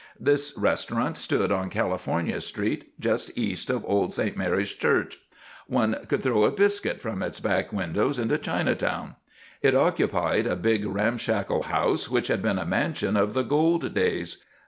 This 0.19 0.57
restaurant 0.57 1.15
stood 1.15 1.51
on 1.51 1.69
California 1.69 2.41
street, 2.41 2.99
just 2.99 3.37
east 3.37 3.69
of 3.69 3.85
Old 3.85 4.15
St. 4.15 4.35
Mary's 4.35 4.73
Church. 4.73 5.19
One 5.67 5.95
could 6.07 6.23
throw 6.23 6.43
a 6.43 6.49
biscuit 6.49 6.99
from 6.99 7.21
its 7.21 7.39
back 7.39 7.71
windows 7.71 8.17
into 8.17 8.39
Chinatown. 8.39 9.15
It 9.61 9.75
occupied 9.75 10.47
a 10.47 10.55
big 10.55 10.85
ramshackle 10.85 11.61
house, 11.61 12.09
which 12.09 12.29
had 12.29 12.41
been 12.41 12.57
a 12.57 12.65
mansion 12.65 13.15
of 13.15 13.35
the 13.35 13.43
gold 13.43 13.93
days. 13.93 14.43